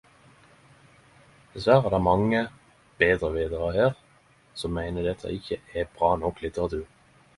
[1.57, 2.41] Diverre er det mange
[3.03, 3.95] betrevitarar her
[4.63, 6.87] som meiner dette ikkje er bra nok litteratur.